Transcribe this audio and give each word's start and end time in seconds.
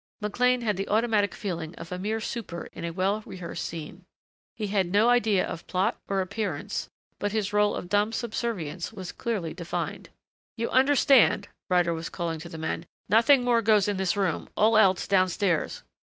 McLean 0.19 0.61
had 0.61 0.77
the 0.77 0.87
automatic 0.89 1.35
feeling 1.35 1.75
of 1.75 1.91
a 1.91 1.99
mere 1.99 2.19
super 2.19 2.69
in 2.73 2.83
a 2.83 2.89
well 2.89 3.21
rehearsed 3.23 3.63
scene. 3.63 4.03
He 4.55 4.65
had 4.65 4.87
no 4.91 5.09
idea 5.09 5.45
of 5.45 5.67
plot 5.67 5.95
or 6.07 6.21
appearance 6.21 6.89
but 7.19 7.33
his 7.33 7.51
rôle 7.51 7.77
of 7.77 7.87
dumb 7.87 8.11
subservience 8.11 8.91
was 8.91 9.11
clearly 9.11 9.53
defined. 9.53 10.09
"You 10.57 10.71
understand," 10.71 11.49
Ryder 11.69 11.93
was 11.93 12.09
calling 12.09 12.39
to 12.39 12.49
the 12.49 12.57
men, 12.57 12.87
"nothing 13.09 13.43
more 13.43 13.61
goes 13.61 13.87
in 13.87 13.97
this 13.97 14.17
room. 14.17 14.49
All 14.57 14.75
else 14.75 15.07
down 15.07 15.29
stairs.... 15.29 15.83